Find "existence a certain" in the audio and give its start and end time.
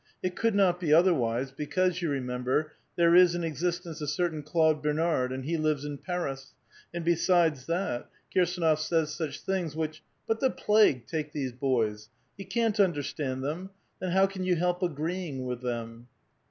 3.43-4.41